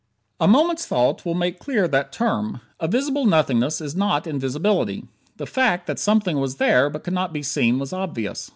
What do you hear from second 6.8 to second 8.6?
but could not be seen was obvious.